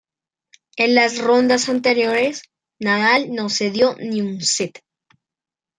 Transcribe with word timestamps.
En 0.77 0.95
las 0.95 1.19
rondas 1.19 1.69
anteriores 1.69 2.41
Nadal 2.79 3.31
no 3.35 3.49
cedió 3.49 3.95
ni 3.99 4.21
un 4.21 4.41
set. 4.41 4.81